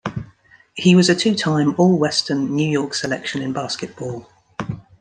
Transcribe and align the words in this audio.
He 0.73 0.95
was 0.95 1.09
a 1.11 1.15
two-time 1.15 1.75
all-Western 1.77 2.55
New 2.55 2.67
York 2.67 2.95
selection 2.95 3.39
in 3.43 3.53
basketball. 3.53 4.27